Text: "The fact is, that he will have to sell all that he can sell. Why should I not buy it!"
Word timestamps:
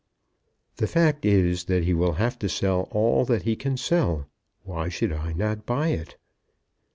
"The 0.77 0.87
fact 0.87 1.27
is, 1.27 1.65
that 1.65 1.83
he 1.83 1.93
will 1.93 2.13
have 2.13 2.39
to 2.39 2.49
sell 2.49 2.87
all 2.89 3.23
that 3.25 3.43
he 3.43 3.55
can 3.55 3.77
sell. 3.77 4.25
Why 4.63 4.89
should 4.89 5.13
I 5.13 5.31
not 5.31 5.67
buy 5.67 5.89
it!" 5.89 6.17